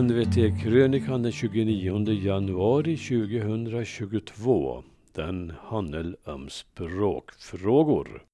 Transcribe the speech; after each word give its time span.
NVT-krönikan 0.00 1.22
den 1.22 1.32
29 1.32 2.12
januari 2.12 2.96
2022. 2.96 4.84
Den 5.12 5.52
handlar 5.60 6.16
om 6.28 6.48
språkfrågor. 6.48 8.24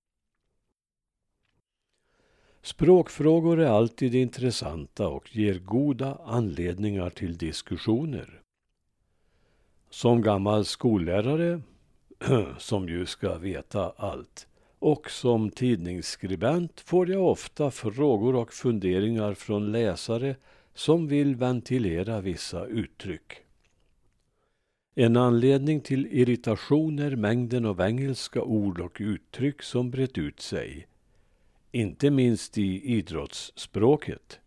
Språkfrågor 2.62 3.60
är 3.60 3.66
alltid 3.66 4.14
intressanta 4.14 5.08
och 5.08 5.36
ger 5.36 5.58
goda 5.58 6.18
anledningar 6.24 7.10
till 7.10 7.36
diskussioner. 7.36 8.40
Som 9.90 10.22
gammal 10.22 10.64
skollärare, 10.64 11.60
som 12.58 12.88
ju 12.88 13.06
ska 13.06 13.38
veta 13.38 13.92
allt, 13.96 14.46
och 14.78 15.10
som 15.10 15.50
tidningsskribent 15.50 16.80
får 16.80 17.10
jag 17.10 17.26
ofta 17.26 17.70
frågor 17.70 18.36
och 18.36 18.52
funderingar 18.52 19.34
från 19.34 19.72
läsare 19.72 20.36
som 20.78 21.08
vill 21.08 21.36
ventilera 21.36 22.20
vissa 22.20 22.66
uttryck. 22.66 23.32
En 24.94 25.16
anledning 25.16 25.80
till 25.80 26.06
irritation 26.06 26.98
är 26.98 27.16
mängden 27.16 27.64
av 27.64 27.80
engelska 27.80 28.42
ord 28.42 28.80
och 28.80 28.96
uttryck 29.00 29.62
som 29.62 29.90
brett 29.90 30.18
ut 30.18 30.40
sig. 30.40 30.86
Inte 31.72 32.10
minst 32.10 32.58
i 32.58 32.82
idrottsspråket. 32.84 34.40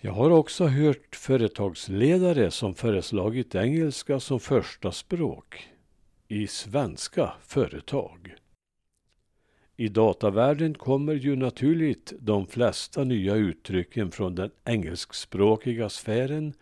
Jag 0.00 0.12
har 0.12 0.30
också 0.30 0.66
hört 0.66 1.16
företagsledare 1.16 2.50
som 2.50 2.74
föreslagit 2.74 3.54
engelska 3.54 4.20
som 4.20 4.40
första 4.40 4.92
språk 4.92 5.68
i 6.28 6.46
svenska 6.46 7.32
företag. 7.42 8.34
I 9.76 9.88
datavärlden 9.88 10.74
kommer 10.74 11.14
ju 11.14 11.36
naturligt 11.36 12.12
de 12.20 12.46
flesta 12.46 13.04
nya 13.04 13.34
uttrycken 13.34 14.10
från 14.10 14.34
den 14.34 14.50
engelskspråkiga 14.64 15.88
sfären 15.88 16.54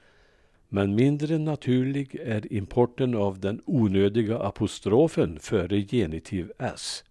men 0.69 0.95
mindre 0.95 1.39
naturlig 1.39 2.15
är 2.15 2.53
importen 2.53 3.15
av 3.15 3.41
den 3.41 3.63
onödiga 3.65 4.39
apostrofen 4.39 5.39
före 5.41 5.81
genitiv 5.81 6.53
s, 6.59 7.05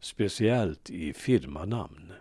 speciellt 0.00 0.90
i 0.90 1.12
firmanamn. 1.12 2.12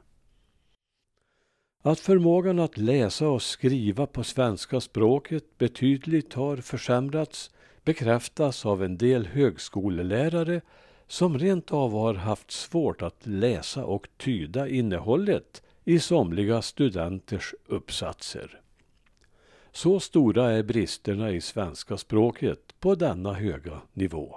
Att 1.81 1.99
förmågan 1.99 2.59
att 2.59 2.77
läsa 2.77 3.29
och 3.29 3.41
skriva 3.41 4.07
på 4.07 4.23
svenska 4.23 4.81
språket 4.81 5.57
betydligt 5.57 6.33
har 6.33 6.57
försämrats 6.57 7.51
bekräftas 7.83 8.65
av 8.65 8.83
en 8.83 8.97
del 8.97 9.27
högskolelärare 9.27 10.61
som 11.09 11.39
rent 11.39 11.71
av 11.71 11.91
har 11.91 12.13
haft 12.13 12.51
svårt 12.51 13.01
att 13.01 13.27
läsa 13.27 13.85
och 13.85 14.07
tyda 14.17 14.67
innehållet 14.67 15.63
i 15.85 15.99
somliga 15.99 16.61
studenters 16.61 17.55
uppsatser. 17.65 18.61
Så 19.71 19.99
stora 19.99 20.51
är 20.51 20.63
bristerna 20.63 21.31
i 21.31 21.41
svenska 21.41 21.97
språket 21.97 22.79
på 22.79 22.95
denna 22.95 23.33
höga 23.33 23.81
nivå. 23.93 24.35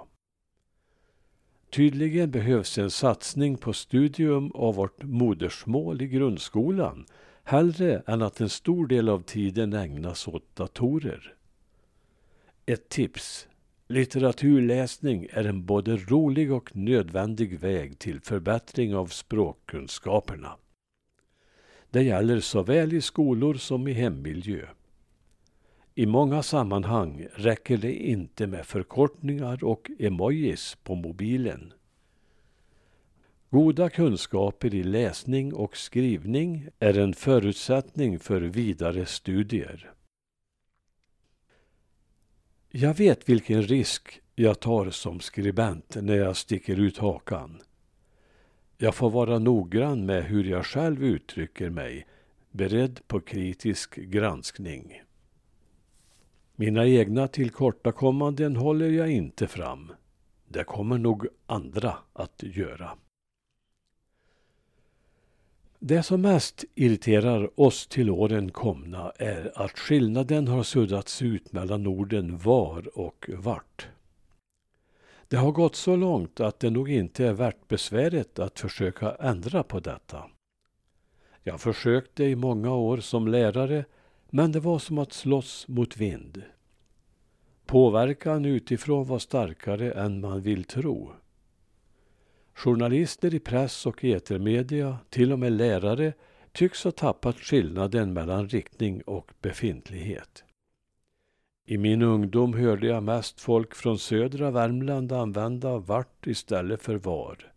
Tydligen 1.69 2.31
behövs 2.31 2.77
en 2.77 2.91
satsning 2.91 3.57
på 3.57 3.73
studium 3.73 4.51
av 4.51 4.75
vårt 4.75 5.03
modersmål 5.03 6.01
i 6.01 6.07
grundskolan 6.07 7.05
hellre 7.43 8.03
än 8.07 8.21
att 8.21 8.41
en 8.41 8.49
stor 8.49 8.87
del 8.87 9.09
av 9.09 9.23
tiden 9.23 9.73
ägnas 9.73 10.27
åt 10.27 10.55
datorer. 10.55 11.35
Ett 12.65 12.89
tips 12.89 13.47
Litteraturläsning 13.93 15.27
är 15.31 15.43
en 15.43 15.65
både 15.65 15.97
rolig 15.97 16.51
och 16.51 16.75
nödvändig 16.75 17.59
väg 17.59 17.99
till 17.99 18.21
förbättring 18.21 18.95
av 18.95 19.07
språkkunskaperna. 19.07 20.55
Det 21.89 22.03
gäller 22.03 22.39
såväl 22.39 22.93
i 22.93 23.01
skolor 23.01 23.53
som 23.53 23.87
i 23.87 23.93
hemmiljö. 23.93 24.65
I 25.95 26.05
många 26.05 26.43
sammanhang 26.43 27.27
räcker 27.33 27.77
det 27.77 27.93
inte 27.93 28.47
med 28.47 28.65
förkortningar 28.65 29.63
och 29.63 29.91
emojis 29.99 30.77
på 30.83 30.95
mobilen. 30.95 31.73
Goda 33.49 33.89
kunskaper 33.89 34.75
i 34.75 34.83
läsning 34.83 35.53
och 35.53 35.77
skrivning 35.77 36.67
är 36.79 36.97
en 36.97 37.13
förutsättning 37.13 38.19
för 38.19 38.41
vidare 38.41 39.05
studier. 39.05 39.93
Jag 42.75 42.93
vet 42.93 43.29
vilken 43.29 43.63
risk 43.63 44.21
jag 44.35 44.59
tar 44.59 44.89
som 44.89 45.19
skribent 45.19 45.95
när 46.01 46.15
jag 46.15 46.37
sticker 46.37 46.79
ut 46.79 46.97
hakan. 46.97 47.61
Jag 48.77 48.95
får 48.95 49.09
vara 49.09 49.39
noggrann 49.39 50.05
med 50.05 50.23
hur 50.23 50.43
jag 50.43 50.65
själv 50.65 51.03
uttrycker 51.03 51.69
mig, 51.69 52.07
beredd 52.51 52.99
på 53.07 53.19
kritisk 53.19 53.95
granskning. 53.95 55.01
Mina 56.55 56.87
egna 56.87 57.27
tillkortakommanden 57.27 58.55
håller 58.55 58.89
jag 58.89 59.11
inte 59.11 59.47
fram. 59.47 59.91
Det 60.47 60.63
kommer 60.63 60.97
nog 60.97 61.27
andra 61.45 61.97
att 62.13 62.43
göra. 62.43 62.97
Det 65.85 66.03
som 66.03 66.21
mest 66.21 66.65
irriterar 66.75 67.59
oss 67.59 67.87
till 67.87 68.09
åren 68.09 68.51
komna 68.51 69.11
är 69.15 69.51
att 69.55 69.79
skillnaden 69.79 70.47
har 70.47 70.63
suddats 70.63 71.21
ut 71.21 71.53
mellan 71.53 71.87
orden 71.87 72.37
var 72.37 72.97
och 72.97 73.29
vart. 73.37 73.87
Det 75.27 75.37
har 75.37 75.51
gått 75.51 75.75
så 75.75 75.95
långt 75.95 76.39
att 76.39 76.59
det 76.59 76.69
nog 76.69 76.91
inte 76.91 77.25
är 77.25 77.33
värt 77.33 77.67
besväret 77.67 78.39
att 78.39 78.59
försöka 78.59 79.15
ändra 79.15 79.63
på 79.63 79.79
detta. 79.79 80.23
Jag 81.43 81.61
försökte 81.61 82.23
i 82.23 82.35
många 82.35 82.73
år 82.73 82.97
som 82.97 83.27
lärare, 83.27 83.85
men 84.29 84.51
det 84.51 84.59
var 84.59 84.79
som 84.79 84.97
att 84.97 85.13
slåss 85.13 85.67
mot 85.67 85.97
vind. 85.97 86.43
Påverkan 87.65 88.45
utifrån 88.45 89.05
var 89.05 89.19
starkare 89.19 89.91
än 89.91 90.21
man 90.21 90.41
vill 90.41 90.63
tro. 90.63 91.11
Journalister 92.53 93.33
i 93.33 93.39
press 93.39 93.85
och 93.85 94.03
etermedia, 94.03 94.97
till 95.09 95.31
och 95.31 95.39
med 95.39 95.51
lärare, 95.51 96.13
tycks 96.51 96.83
ha 96.83 96.91
tappat 96.91 97.39
skillnaden 97.39 98.13
mellan 98.13 98.49
riktning 98.49 99.01
och 99.01 99.31
befintlighet. 99.41 100.43
I 101.65 101.77
min 101.77 102.01
ungdom 102.01 102.53
hörde 102.53 102.87
jag 102.87 103.03
mest 103.03 103.41
folk 103.41 103.75
från 103.75 103.99
södra 103.99 104.51
Värmland 104.51 105.11
använda 105.11 105.77
vart 105.77 106.27
istället 106.27 106.81
för 106.81 106.95
var. 106.95 107.51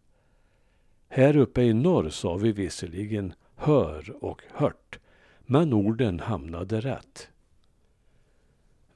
Här 1.09 1.37
uppe 1.37 1.63
i 1.63 1.73
norr 1.75 2.09
sa 2.09 2.37
vi 2.37 2.53
visserligen 2.53 3.33
hör 3.55 4.25
och 4.25 4.43
hört, 4.51 4.99
men 5.47 5.73
orden 5.73 6.21
hamnade 6.21 6.81
rätt. 6.81 7.29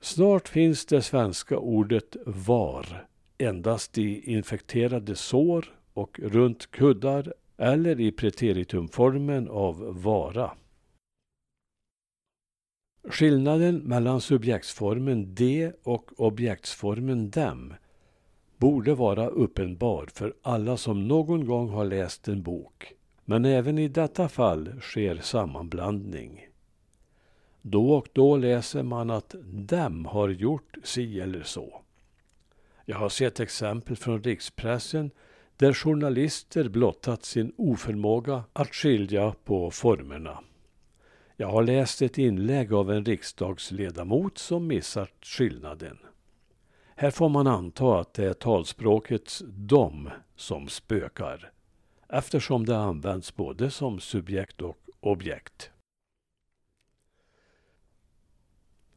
Snart 0.01 0.49
finns 0.49 0.87
det 0.87 1.03
svenska 1.03 1.59
ordet 1.59 2.17
var 2.27 3.07
endast 3.39 3.99
i 3.99 4.33
infekterade 4.33 5.17
sår 5.17 5.80
och 6.01 6.19
runt 6.19 6.71
kuddar 6.71 7.35
eller 7.57 8.01
i 8.01 8.13
preteritumformen 8.13 9.49
av 9.49 10.03
vara. 10.03 10.51
Skillnaden 13.09 13.77
mellan 13.77 14.21
subjektsformen 14.21 15.35
de 15.35 15.73
och 15.83 16.21
objektsformen 16.21 17.31
dem 17.31 17.75
borde 18.57 18.95
vara 18.95 19.27
uppenbar 19.27 20.09
för 20.13 20.35
alla 20.43 20.77
som 20.77 21.09
någon 21.09 21.47
gång 21.47 21.69
har 21.69 21.85
läst 21.85 22.29
en 22.29 22.43
bok. 22.43 22.93
Men 23.25 23.45
även 23.45 23.79
i 23.79 23.89
detta 23.89 24.29
fall 24.29 24.81
sker 24.81 25.17
sammanblandning. 25.17 26.47
Då 27.63 27.93
och 27.93 28.09
då 28.13 28.37
läser 28.37 28.83
man 28.83 29.11
att 29.11 29.35
dem 29.45 30.05
har 30.05 30.29
gjort 30.29 30.77
si 30.85 31.21
eller 31.21 31.43
så. 31.43 31.83
Jag 32.85 32.97
har 32.97 33.09
sett 33.09 33.41
exempel 33.41 33.97
från 33.97 34.23
rikspressen 34.23 35.11
där 35.61 35.75
journalister 35.75 36.69
blottat 36.69 37.25
sin 37.25 37.53
oförmåga 37.57 38.45
att 38.53 38.75
skilja 38.75 39.35
på 39.45 39.71
formerna. 39.71 40.39
Jag 41.37 41.49
har 41.49 41.63
läst 41.63 42.03
ett 42.03 42.19
inlägg 42.19 42.73
av 42.73 42.91
en 42.91 43.05
riksdagsledamot 43.05 44.39
som 44.39 44.67
missat 44.67 45.13
skillnaden. 45.23 45.99
Här 46.97 47.11
får 47.11 47.29
man 47.29 47.47
anta 47.47 48.01
att 48.01 48.15
det 48.15 48.25
är 48.25 48.33
talspråkets 48.33 49.43
dom 49.47 50.11
som 50.37 50.69
spökar 50.69 51.53
eftersom 52.09 52.67
det 52.67 52.77
används 52.77 53.37
både 53.37 53.71
som 53.71 54.01
subjekt 54.01 54.63
och 54.63 54.79
objekt. 55.01 55.71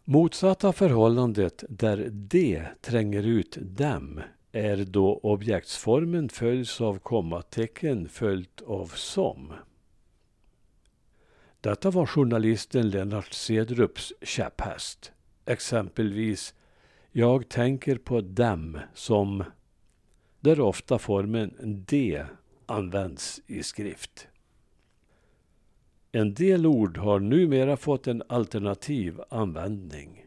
Motsatta 0.04 0.74
förhållandet 0.74 1.63
där 1.69 2.10
de 2.10 2.65
tränger 2.81 3.24
ut 3.24 3.57
dem 3.62 4.21
är 4.55 4.77
då 4.77 5.19
objektsformen 5.23 6.29
följs 6.29 6.81
av 6.81 7.00
kommatecken 7.00 8.09
följt 8.09 8.61
av 8.61 8.88
som. 8.88 9.53
Detta 11.61 11.91
var 11.91 12.05
journalisten 12.05 12.89
Lennart 12.89 13.33
Cedrups 13.33 14.13
käpphäst. 14.21 15.11
Exempelvis 15.45 16.55
Jag 17.11 17.50
tänker 17.50 17.97
på 17.97 18.21
dem 18.21 18.79
som 18.94 19.44
där 20.39 20.59
ofta 20.59 21.00
formen 21.00 21.83
de 21.88 22.23
används 22.65 23.41
i 23.47 23.63
skrift. 23.63 24.27
En 26.11 26.33
del 26.33 26.65
ord 26.65 26.97
har 26.97 27.19
numera 27.19 27.77
fått 27.77 28.07
en 28.07 28.23
alternativ 28.27 29.21
användning. 29.29 30.22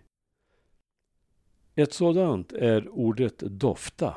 Ett 1.79 1.93
sådant 1.93 2.53
är 2.53 2.89
ordet 2.89 3.39
dofta. 3.39 4.17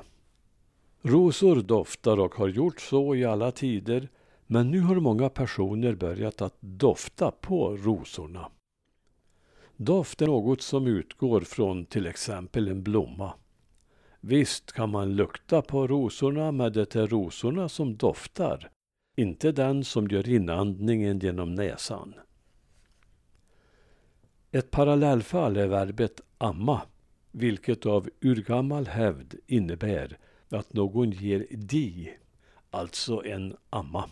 Rosor 1.01 1.61
doftar 1.61 2.19
och 2.19 2.35
har 2.35 2.47
gjort 2.47 2.81
så 2.81 3.15
i 3.15 3.25
alla 3.25 3.51
tider, 3.51 4.09
men 4.47 4.71
nu 4.71 4.79
har 4.79 4.95
många 4.95 5.29
personer 5.29 5.95
börjat 5.95 6.41
att 6.41 6.57
dofta 6.59 7.31
på 7.31 7.77
rosorna. 7.77 8.51
Doft 9.75 10.21
är 10.21 10.27
något 10.27 10.61
som 10.61 10.87
utgår 10.87 11.41
från 11.41 11.85
till 11.85 12.07
exempel 12.07 12.67
en 12.67 12.83
blomma. 12.83 13.33
Visst 14.19 14.71
kan 14.71 14.89
man 14.89 15.15
lukta 15.15 15.61
på 15.61 15.87
rosorna, 15.87 16.51
men 16.51 16.73
det 16.73 16.95
är 16.95 17.07
rosorna 17.07 17.69
som 17.69 17.97
doftar, 17.97 18.69
inte 19.15 19.51
den 19.51 19.83
som 19.83 20.07
gör 20.07 20.29
inandningen 20.29 21.19
genom 21.19 21.55
näsan. 21.55 22.13
Ett 24.51 24.71
parallellfall 24.71 25.57
är 25.57 25.67
verbet 25.67 26.21
amma, 26.37 26.81
vilket 27.31 27.85
av 27.85 28.09
urgammal 28.21 28.87
hävd 28.87 29.35
innebär 29.47 30.17
att 30.49 30.73
någon 30.73 31.11
ger 31.11 31.47
di, 31.49 32.13
alltså 32.69 33.25
en 33.25 33.55
amma. 33.69 34.09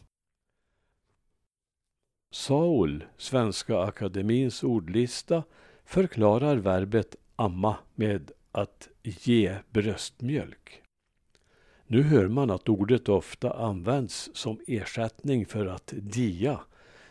Saul, 2.32 3.06
Svenska 3.18 3.80
Akademins 3.80 4.64
ordlista, 4.64 5.44
förklarar 5.86 6.56
verbet 6.56 7.16
amma 7.36 7.78
med 7.96 8.32
att 8.52 8.90
ge 9.04 9.56
bröstmjölk. 9.70 10.82
Nu 11.88 12.02
hör 12.04 12.28
man 12.28 12.52
att 12.52 12.70
ordet 12.70 13.10
ofta 13.10 13.54
används 13.54 14.30
som 14.34 14.60
ersättning 14.68 15.46
för 15.46 15.66
att 15.66 15.94
dia, 15.98 16.60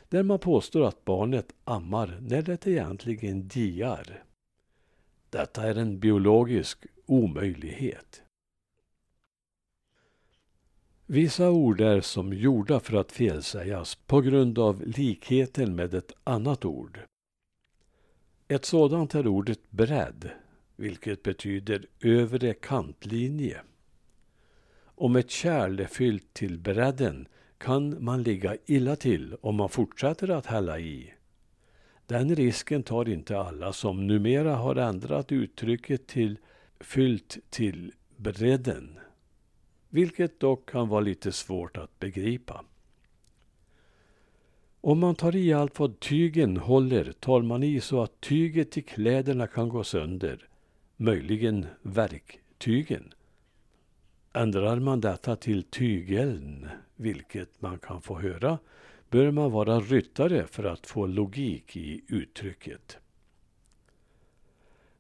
där 0.09 0.23
man 0.23 0.39
påstår 0.39 0.87
att 0.87 1.05
barnet 1.05 1.53
ammar 1.65 2.19
när 2.21 2.43
det 2.43 2.67
egentligen 2.67 3.49
diar. 3.49 4.26
Detta 5.37 5.63
är 5.63 5.75
en 5.75 5.99
biologisk 5.99 6.87
omöjlighet. 7.07 8.23
Vissa 11.07 11.51
ord 11.51 11.81
är 11.81 12.01
som 12.01 12.33
gjorda 12.33 12.81
för 12.81 12.97
att 12.97 13.13
felsägas 13.13 13.95
på 13.95 14.21
grund 14.21 14.59
av 14.59 14.83
likheten 14.87 15.77
med 15.77 15.95
ett 15.95 16.13
annat 16.25 16.65
ord. 16.65 17.01
Ett 18.49 18.65
sådant 18.65 19.15
är 19.15 19.27
ordet 19.27 19.71
bredd, 19.71 20.31
vilket 20.77 21.23
betyder 21.23 21.87
övre 22.01 22.55
kantlinje. 22.55 23.61
Om 24.79 25.17
ett 25.17 25.31
kärl 25.31 25.81
är 25.81 25.87
fyllt 25.87 26.35
till 26.35 26.59
bredden 26.59 27.29
kan 27.59 28.05
man 28.05 28.23
ligga 28.23 28.57
illa 28.67 28.97
till 28.97 29.37
om 29.41 29.57
man 29.57 29.69
fortsätter 29.69 30.29
att 30.29 30.47
hälla 30.47 30.79
i. 30.79 31.16
Den 32.07 32.35
risken 32.35 32.83
tar 32.83 33.09
inte 33.09 33.39
alla 33.39 33.73
som 33.73 34.07
numera 34.07 34.55
har 34.55 34.77
ändrat 34.77 35.33
uttrycket 35.33 36.07
till 36.07 36.39
fyllt 36.81 37.39
till 37.51 37.93
bredden 38.17 38.99
vilket 39.97 40.41
dock 40.41 40.71
kan 40.71 40.89
vara 40.89 41.01
lite 41.01 41.33
svårt 41.33 41.77
att 41.77 41.99
begripa. 41.99 42.65
Om 44.81 44.99
man 44.99 45.15
tar 45.15 45.37
i 45.37 45.53
allt 45.53 45.79
vad 45.79 46.01
tygen 46.01 46.57
håller 46.57 47.13
tar 47.13 47.43
man 47.43 47.63
i 47.63 47.81
så 47.81 48.03
att 48.03 48.21
tyget 48.21 48.79
i 48.79 48.83
kläderna 48.83 49.47
kan 49.47 49.69
gå 49.69 49.85
sönder, 49.85 50.49
möjligen 50.97 51.67
verktygen. 51.83 53.13
Ändrar 54.33 54.77
man 54.81 55.01
detta 55.01 55.37
till 55.37 55.63
tygeln, 55.63 56.69
vilket 56.97 57.63
man 57.63 57.79
kan 57.79 58.03
få 58.03 58.19
höra, 58.19 58.59
bör 59.17 59.31
man 59.31 59.53
vara 59.53 59.81
ryttare 59.81 60.47
för 60.47 60.65
att 60.65 60.87
få 60.87 61.07
logik 61.07 61.77
i 61.77 62.05
uttrycket. 62.09 62.99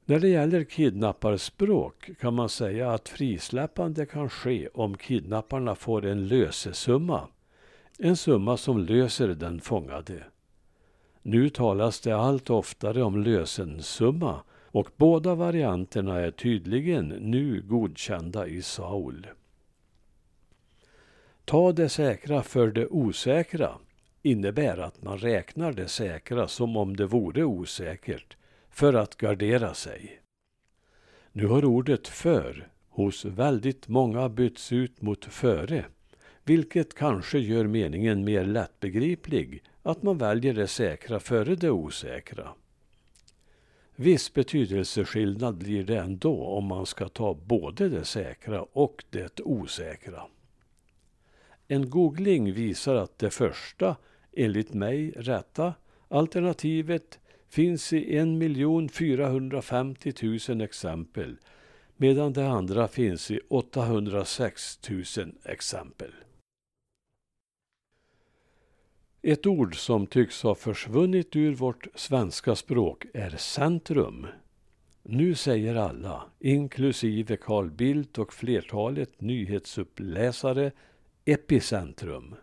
När 0.04 0.20
det 0.20 0.28
gäller 0.28 0.64
kidnapparspråk 0.64 2.10
kan 2.20 2.34
man 2.34 2.48
säga 2.48 2.92
att 2.92 3.08
frisläppande 3.08 4.06
kan 4.06 4.30
ske 4.30 4.68
om 4.68 4.96
kidnapparna 4.96 5.74
får 5.74 6.06
en 6.06 6.28
lösesumma, 6.28 7.28
en 7.98 8.16
summa 8.16 8.56
som 8.56 8.78
löser 8.78 9.28
den 9.28 9.60
fångade. 9.60 10.24
Nu 11.22 11.48
talas 11.48 12.00
det 12.00 12.16
allt 12.16 12.50
oftare 12.50 13.02
om 13.02 13.22
lösensumma 13.22 14.42
och 14.52 14.90
båda 14.96 15.34
varianterna 15.34 16.20
är 16.20 16.30
tydligen 16.30 17.08
nu 17.08 17.62
godkända 17.62 18.46
i 18.46 18.62
Saul. 18.62 19.26
Ta 21.44 21.72
det 21.72 21.88
säkra 21.88 22.42
för 22.42 22.70
det 22.70 22.86
osäkra 22.86 23.78
innebär 24.26 24.78
att 24.78 25.02
man 25.02 25.18
räknar 25.18 25.72
det 25.72 25.88
säkra 25.88 26.48
som 26.48 26.76
om 26.76 26.96
det 26.96 27.06
vore 27.06 27.44
osäkert 27.44 28.36
för 28.70 28.94
att 28.94 29.16
gardera 29.16 29.74
sig. 29.74 30.20
Nu 31.32 31.46
har 31.46 31.64
ordet 31.64 32.08
för 32.08 32.68
hos 32.88 33.24
väldigt 33.24 33.88
många 33.88 34.28
bytts 34.28 34.72
ut 34.72 35.02
mot 35.02 35.24
före, 35.24 35.84
vilket 36.44 36.94
kanske 36.94 37.38
gör 37.38 37.66
meningen 37.66 38.24
mer 38.24 38.44
lättbegriplig, 38.44 39.62
att 39.82 40.02
man 40.02 40.18
väljer 40.18 40.54
det 40.54 40.68
säkra 40.68 41.20
före 41.20 41.54
det 41.54 41.70
osäkra. 41.70 42.48
Viss 43.96 44.34
betydelseskillnad 44.34 45.56
blir 45.56 45.84
det 45.84 45.98
ändå 45.98 46.44
om 46.44 46.64
man 46.64 46.86
ska 46.86 47.08
ta 47.08 47.34
både 47.34 47.88
det 47.88 48.04
säkra 48.04 48.62
och 48.62 49.04
det 49.10 49.40
osäkra. 49.40 50.22
En 51.68 51.90
googling 51.90 52.52
visar 52.52 52.94
att 52.94 53.18
det 53.18 53.30
första, 53.30 53.96
enligt 54.36 54.74
mig 54.74 55.10
rätta, 55.16 55.74
alternativet 56.08 57.18
finns 57.48 57.92
i 57.92 58.16
1 58.16 58.92
450 58.92 60.12
000 60.48 60.60
exempel 60.60 61.36
medan 61.96 62.32
det 62.32 62.48
andra 62.48 62.88
finns 62.88 63.30
i 63.30 63.40
806 63.48 64.80
000 64.90 65.04
exempel. 65.44 66.12
Ett 69.22 69.46
ord 69.46 69.76
som 69.76 70.06
tycks 70.06 70.42
ha 70.42 70.54
försvunnit 70.54 71.36
ur 71.36 71.54
vårt 71.54 71.86
svenska 71.94 72.56
språk 72.56 73.04
är 73.14 73.30
centrum. 73.30 74.26
Nu 75.02 75.34
säger 75.34 75.74
alla, 75.74 76.24
inklusive 76.38 77.36
Carl 77.36 77.70
Bildt 77.70 78.18
och 78.18 78.32
flertalet 78.32 79.20
nyhetsuppläsare, 79.20 80.72
epicentrum. 81.24 82.34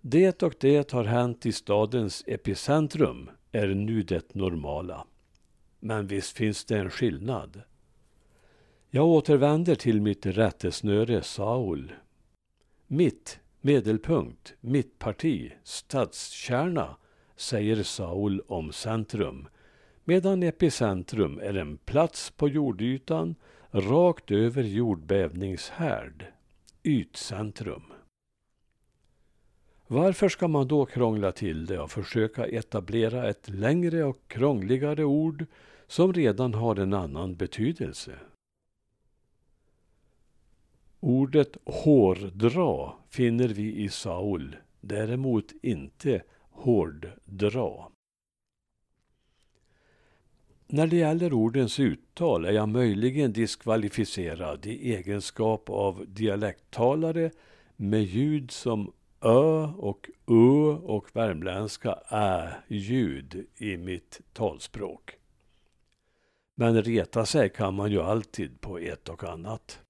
Det 0.00 0.42
och 0.42 0.54
det 0.60 0.92
har 0.92 1.04
hänt 1.04 1.46
i 1.46 1.52
stadens 1.52 2.24
epicentrum 2.26 3.30
är 3.52 3.68
nu 3.68 4.02
det 4.02 4.34
normala. 4.34 5.06
Men 5.80 6.06
visst 6.06 6.36
finns 6.36 6.64
det 6.64 6.78
en 6.78 6.90
skillnad. 6.90 7.62
Jag 8.90 9.06
återvänder 9.06 9.74
till 9.74 10.00
mitt 10.00 10.26
rättesnöre 10.26 11.22
Saul. 11.22 11.92
Mitt, 12.86 13.40
medelpunkt, 13.60 14.54
mittparti, 14.60 15.52
stadskärna, 15.64 16.96
säger 17.36 17.82
Saul 17.82 18.40
om 18.46 18.72
centrum, 18.72 19.48
medan 20.04 20.42
epicentrum 20.42 21.38
är 21.38 21.54
en 21.54 21.76
plats 21.76 22.30
på 22.30 22.48
jordytan 22.48 23.34
rakt 23.70 24.30
över 24.30 24.62
jordbävningshärd, 24.62 26.26
ytcentrum. 26.82 27.82
Varför 29.90 30.28
ska 30.28 30.48
man 30.48 30.68
då 30.68 30.86
krångla 30.86 31.32
till 31.32 31.66
det 31.66 31.80
och 31.80 31.90
försöka 31.90 32.46
etablera 32.46 33.28
ett 33.28 33.48
längre 33.48 34.04
och 34.04 34.28
krångligare 34.28 35.04
ord 35.04 35.46
som 35.86 36.12
redan 36.12 36.54
har 36.54 36.76
en 36.76 36.92
annan 36.92 37.36
betydelse? 37.36 38.18
Ordet 41.00 41.56
hårdra 41.64 42.92
finner 43.10 43.48
vi 43.48 43.76
i 43.76 43.88
Saul, 43.88 44.56
däremot 44.80 45.52
inte 45.62 46.22
hårddra. 46.50 47.88
När 50.66 50.86
det 50.86 50.96
gäller 50.96 51.32
ordens 51.32 51.80
uttal 51.80 52.44
är 52.44 52.52
jag 52.52 52.68
möjligen 52.68 53.32
diskvalificerad 53.32 54.66
i 54.66 54.94
egenskap 54.94 55.70
av 55.70 56.04
dialekttalare 56.08 57.30
med 57.76 58.02
ljud 58.02 58.50
som 58.50 58.92
ö 59.20 59.68
och 59.76 60.10
ö 60.26 60.76
och 60.82 61.16
värmländska 61.16 61.98
ä-ljud 62.10 63.46
i 63.56 63.76
mitt 63.76 64.20
talspråk. 64.32 65.18
Men 66.54 66.82
reta 66.82 67.26
sig 67.26 67.50
kan 67.50 67.74
man 67.74 67.90
ju 67.90 68.02
alltid 68.02 68.60
på 68.60 68.78
ett 68.78 69.08
och 69.08 69.24
annat. 69.24 69.80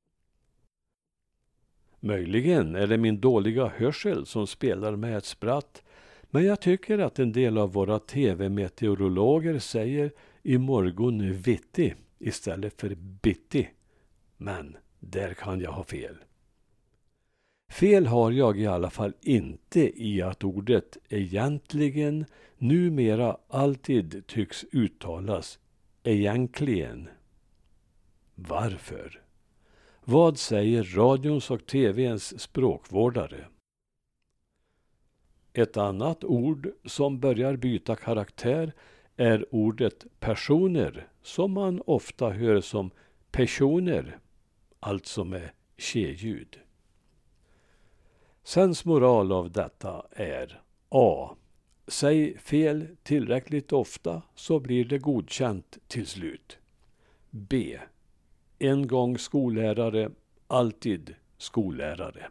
Möjligen 2.00 2.74
är 2.74 2.86
det 2.86 2.98
min 2.98 3.20
dåliga 3.20 3.66
hörsel 3.66 4.26
som 4.26 4.46
spelar 4.46 4.96
med 4.96 5.16
ett 5.16 5.24
spratt, 5.24 5.82
men 6.30 6.44
jag 6.44 6.60
tycker 6.60 6.98
att 6.98 7.18
en 7.18 7.32
del 7.32 7.58
av 7.58 7.72
våra 7.72 7.98
tv-meteorologer 7.98 9.58
säger 9.58 10.12
i 10.42 10.58
morgon 10.58 11.32
vitti 11.32 11.94
istället 12.18 12.80
för 12.80 12.94
bitti. 12.94 13.68
Men 14.36 14.76
där 14.98 15.34
kan 15.34 15.60
jag 15.60 15.72
ha 15.72 15.84
fel. 15.84 16.16
Fel 17.68 18.06
har 18.06 18.32
jag 18.32 18.60
i 18.60 18.66
alla 18.66 18.90
fall 18.90 19.12
inte 19.20 20.02
i 20.04 20.22
att 20.22 20.44
ordet 20.44 20.98
egentligen 21.08 22.24
numera 22.58 23.36
alltid 23.48 24.26
tycks 24.26 24.64
uttalas 24.72 25.58
egentligen. 26.02 27.08
Varför? 28.34 29.22
Vad 30.04 30.38
säger 30.38 30.82
radions 30.84 31.50
och 31.50 31.66
tvns 31.66 32.40
språkvårdare? 32.40 33.46
Ett 35.52 35.76
annat 35.76 36.24
ord 36.24 36.68
som 36.84 37.20
börjar 37.20 37.56
byta 37.56 37.96
karaktär 37.96 38.72
är 39.16 39.54
ordet 39.54 40.06
personer 40.20 41.08
som 41.22 41.52
man 41.52 41.82
ofta 41.86 42.30
hör 42.30 42.60
som 42.60 42.90
personer, 43.30 44.18
alltså 44.80 45.24
med 45.24 45.50
tje-ljud. 45.76 46.60
Sensmoral 48.48 49.32
av 49.32 49.50
detta 49.50 50.06
är 50.10 50.60
A. 50.88 51.30
Säg 51.86 52.38
fel 52.38 52.86
tillräckligt 53.02 53.72
ofta 53.72 54.22
så 54.34 54.60
blir 54.60 54.84
det 54.84 54.98
godkänt 54.98 55.78
till 55.86 56.06
slut. 56.06 56.58
B. 57.30 57.78
En 58.58 58.86
gång 58.86 59.18
skollärare, 59.18 60.10
alltid 60.46 61.14
skollärare. 61.38 62.28